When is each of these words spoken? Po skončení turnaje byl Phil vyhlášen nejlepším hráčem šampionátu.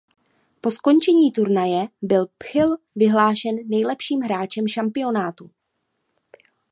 Po 0.61 0.71
skončení 0.71 1.31
turnaje 1.31 1.87
byl 2.01 2.25
Phil 2.27 2.77
vyhlášen 2.95 3.55
nejlepším 3.67 4.19
hráčem 4.19 4.67
šampionátu. 4.67 5.49